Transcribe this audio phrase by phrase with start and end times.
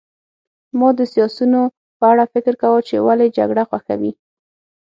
[0.79, 1.61] ما د سیاسیونو
[1.99, 4.11] په اړه فکر کاوه چې ولې جګړه خوښوي